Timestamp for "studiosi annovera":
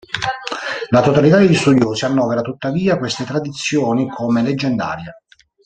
1.53-2.41